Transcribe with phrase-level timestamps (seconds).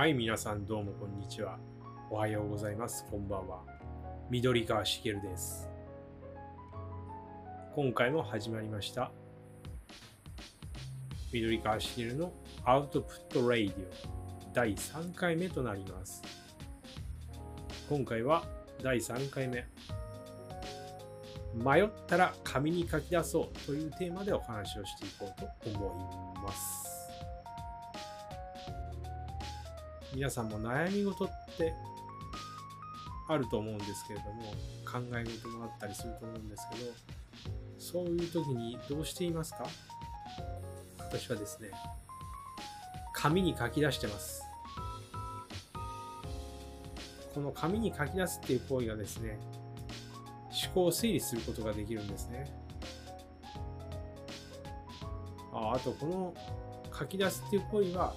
[0.00, 1.58] はい、皆さんどうもこんにちは。
[2.08, 3.04] おはようございます。
[3.10, 3.62] こんばんは。
[4.30, 5.68] 緑川茂です。
[7.74, 9.12] 今回も始まりました。
[11.30, 12.32] 緑川茂の
[12.64, 13.78] アウトプットレイディ
[14.48, 16.22] オ第3回目となります。
[17.86, 18.44] 今回は
[18.82, 19.66] 第3回目。
[21.62, 26.89] 迷ったら紙に書き出そうというテーマでお話をしていこうと思います。
[30.14, 31.72] 皆さんも悩み事って
[33.28, 34.42] あると思うんですけれども
[34.84, 36.92] 考え事もあったりすると思うんですけど
[37.78, 39.66] そういう時にどうしていますか？
[40.98, 41.70] 私はですね
[43.14, 44.42] 紙に書き出してます。
[47.34, 49.38] この紙に書き出すっていう行為がですね
[50.66, 52.52] 思考を整理することができるんですね。
[55.52, 56.34] ああとこの
[56.98, 58.12] 書き出すっていう行為は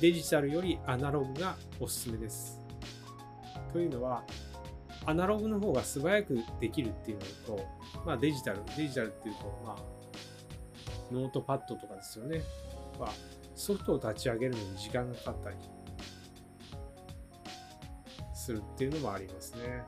[0.00, 2.60] デジタルよりアナログがおすすめです。
[3.72, 4.24] というのは、
[5.06, 7.18] アナログの方が素早くできるっていう
[7.48, 7.64] のと、
[8.04, 9.76] まあデジタル、デジタルっていうと、まあ、
[11.12, 12.42] ノートパッドとかですよね。
[12.98, 13.12] は、
[13.54, 15.56] ソフトを立ち上げるのに時間がかかったり
[18.34, 19.82] するっていうのもありますね。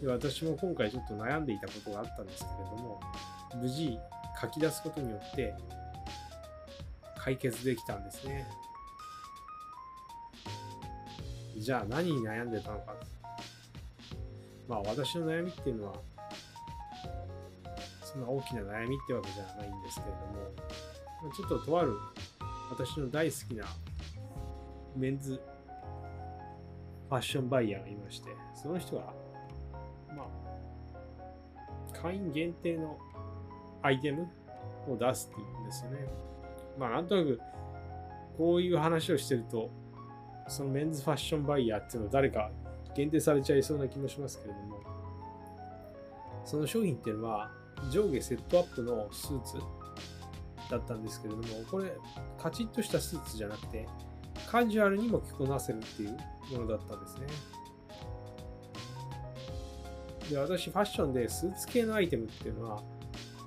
[0.00, 3.00] で私も今回ちょっと悩んでいたことがあったんですけれども、
[3.54, 3.98] 無事
[4.40, 5.54] 書き出すことによって
[7.18, 8.46] 解決できたんですね。
[11.56, 12.94] じゃあ何に悩んでたのか。
[14.68, 15.94] まあ私の悩みっていうのは
[18.02, 20.16] そんな大きな悩みってわけじゃないんですけれど
[21.28, 21.96] も、ちょっととある
[22.70, 23.64] 私の大好きな
[24.96, 25.40] メンズ
[27.08, 29.12] ファッションバイヤーがいまして、その人が、
[30.14, 30.26] まあ、
[31.92, 32.98] 会員限定の
[33.86, 34.28] アイテム
[34.88, 35.98] を出すっていうんですよね。
[36.78, 37.40] まあなんとなく
[38.36, 39.70] こういう話をしてると
[40.48, 42.50] そのメンズファッションバイヤーっていうのは誰か
[42.94, 44.80] 限定されちゃいそうな気もしますけれども
[46.44, 47.50] その商品っていうのは
[47.90, 49.56] 上下セットアップのスーツ
[50.70, 51.92] だったんですけれどもこれ
[52.38, 53.88] カチッとしたスーツじゃなくて
[54.50, 56.16] カジュアルにも着こなせるっていう
[56.52, 57.26] ものだったんですね。
[60.30, 62.82] で私ファッションでスーツ系のアイテムっていうのは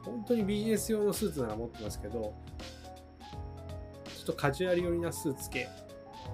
[0.04, 2.34] 本当にビジネス用のスーツなら持ってますけど、ちょ
[4.24, 5.68] っとカジュアル寄りなスーツ系、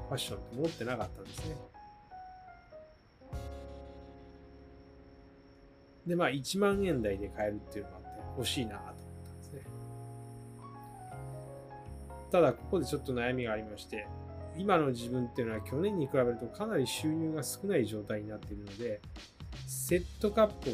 [0.09, 1.55] ファッションって持ってなかったんですね。
[6.07, 8.95] で、まあ1万円台で買えるっていうのがあって欲しいなと思っ
[9.25, 9.61] たんですね。
[12.31, 14.07] ただ、ここでちょっと悩みがありまして、
[14.57, 19.01] 今の自分っていうのは去年に比べるとかなり収入が少ない状態になっているので、
[19.67, 20.73] セットカップを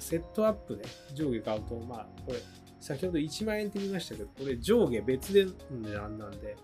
[0.00, 0.84] セットアップで
[1.14, 2.38] 上下買うと、まあ、これ、
[2.80, 6.56] 先ほど1万円って言いましたけど、これ上下別で値段なんで、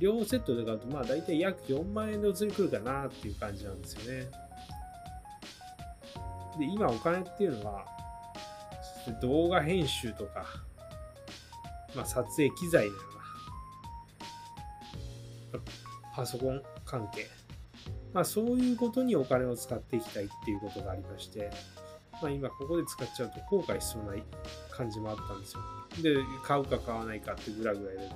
[0.00, 4.30] 両セットで買うと、まあ、大体約4万円で移りくるかなっていう感じなんですよね。
[6.58, 7.84] で、今お金っていうのは、
[9.20, 10.44] 動画編集とか、
[11.94, 13.02] まあ、撮影機材のよ
[15.52, 15.62] うな、
[16.14, 17.26] パソコン関係、
[18.12, 21.50] まあ、そういうことにお金を使っていきたいっていうことがありまして、
[22.20, 24.14] まあ、今ここで使っちゃうと後悔しそうな
[24.70, 25.60] 感じもあったんですよ。
[26.02, 28.14] で、買うか買わないかってぐらぐら入れて。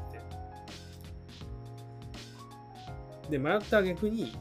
[3.31, 4.37] で、迷った挙句に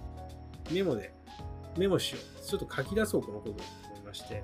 [0.72, 1.14] メモで、
[1.78, 2.46] メモしよう。
[2.46, 3.64] ちょっと書き出そう、このことと
[3.94, 4.44] 思いまして、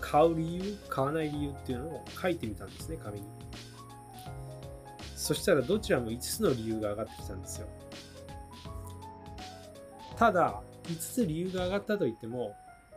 [0.00, 3.26] 買う理由、買わない理由っていうのを書いてみたんですね、紙に。
[5.14, 7.68] そしたらどちらも5つの理由が上がってきたんですよ。
[10.16, 12.54] ただ、5つ理由が上がったといっても、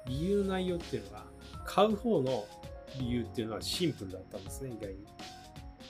[0.07, 1.23] 理由の内容っていうのが
[1.65, 2.45] 買う方の
[2.99, 5.05] 理由っていうのはシンプルだったんですね意外に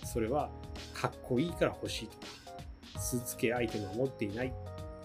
[0.06, 0.50] それは
[0.94, 4.54] かっこいいから欲しいとかスーツ系アイテムを持っていない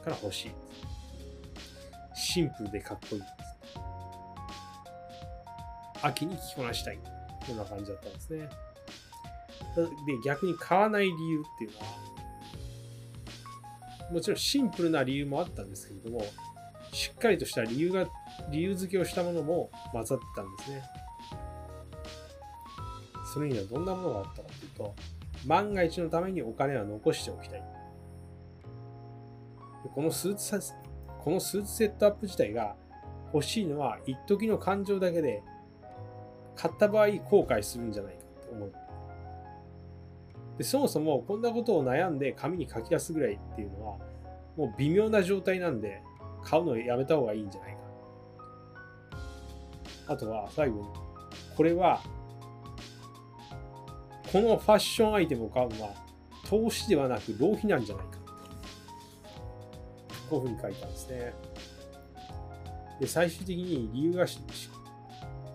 [0.05, 0.51] から欲しい
[2.15, 3.23] シンプルでかっこいい
[6.03, 6.99] 秋に着こなしたい
[7.47, 8.49] こんな感じだったんですね
[10.07, 11.85] で逆に買わない理由っていうのは
[14.13, 16.25] もちろんシンプルな理由もあったんですけれども
[16.93, 18.07] しっかりとした理由が
[18.51, 20.83] 理由付けをしたものも混ざってたんですね。
[23.33, 24.95] それにはどんなものがあったかというと、
[25.47, 27.63] 万が一のためにお金は残しておきたい。
[29.95, 30.75] このスーツ、
[31.23, 32.75] このスーツセットアップ自体が
[33.33, 35.43] 欲しいのは一時の感情だけで、
[36.57, 38.73] 買った場合後悔するんじゃないかと思う。
[40.59, 43.99] でそもそもこんなことを悩んで紙に書き出すぐらいっていうのは、
[44.57, 46.03] もう微妙な状態なんで、
[46.43, 47.78] 買うのをやめた方がいいんじゃないか。
[50.09, 50.87] あとは最後に、
[51.57, 52.01] これは
[54.33, 55.91] このファッションアイテムを買うのは
[56.49, 58.19] 投資ではなく浪費なんじゃないか。
[60.31, 61.35] こういうふうに書いたんですね。
[63.01, 64.41] で、最終的に理由がし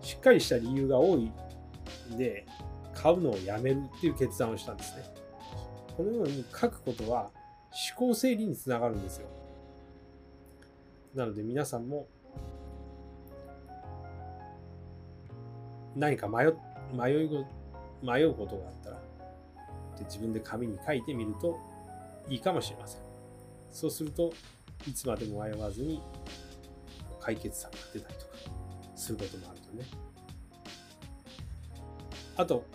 [0.01, 1.31] しっかりした理由が多い
[2.13, 2.45] んで、
[2.93, 5.03] 買うのをやめるっていう決断をしたんですね。
[5.97, 7.31] このように書くことは
[7.97, 9.27] 思考整理につながるんですよ。
[11.13, 12.07] なので皆さんも
[15.95, 16.45] 何か迷
[16.93, 17.29] 迷い
[18.01, 18.97] 迷うことがあったら
[19.97, 21.57] で自分で紙に書いてみると
[22.27, 23.01] いいかもしれません。
[23.71, 24.31] そうすると
[24.87, 26.01] いつまでも迷わずに
[27.19, 28.31] 解決策が出たりとか
[28.95, 29.85] することもあるとね。
[32.35, 32.65] あと、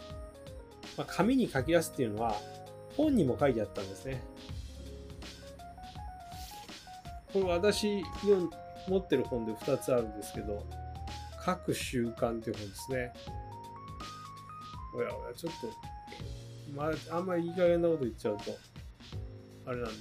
[0.96, 2.36] まあ、紙に書き出すっていうのは
[2.96, 4.22] 本にも書いてあったんですね。
[7.32, 8.02] これ私
[8.88, 10.64] 持ってる本で2つあるんですけど、
[11.48, 13.12] 書く習慣っていう本ですね。
[14.94, 15.68] おやおや、ちょっと、
[16.74, 18.44] まあ、あんまりいい加減なこと言っちゃうと、
[19.66, 19.92] あれなんで、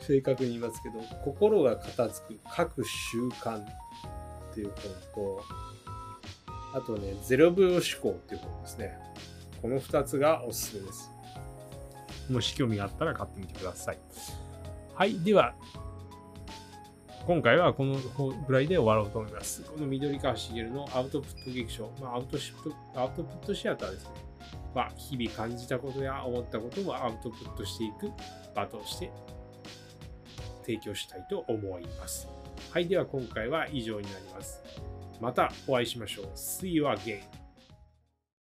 [0.00, 3.64] 正確に言いますけど、心が片付く書く習慣っ
[4.54, 4.72] ていう
[5.14, 5.42] 本と、
[6.74, 8.98] あとね、0秒思考っていう本ですね。
[9.62, 11.10] この2つがおすすめです。
[12.30, 13.98] もし興味があったら買ってみてください。
[14.94, 15.18] はい。
[15.20, 15.54] では、
[17.26, 17.96] 今回はこの
[18.46, 19.62] ぐらいで終わろうと思います。
[19.62, 24.10] この緑川茂のアウトプット劇場、まあ、アウトシップアウトプットシアターですね。
[24.74, 28.10] は日々感じたことや思ったことをアウトプットしていく
[28.54, 29.10] 場として
[30.66, 32.28] 提供したいと思います。
[32.70, 32.88] はい。
[32.88, 34.62] では今回は以上になります。
[35.20, 36.26] またお会いしましょう。
[36.34, 37.22] See you again.